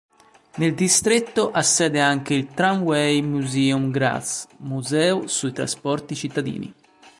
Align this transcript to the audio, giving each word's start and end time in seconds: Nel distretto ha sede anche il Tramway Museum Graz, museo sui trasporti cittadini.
Nel 0.57 0.73
distretto 0.73 1.51
ha 1.51 1.61
sede 1.61 1.99
anche 2.01 2.33
il 2.33 2.47
Tramway 2.55 3.21
Museum 3.21 3.91
Graz, 3.91 4.47
museo 4.57 5.27
sui 5.27 5.51
trasporti 5.51 6.15
cittadini. 6.15 6.73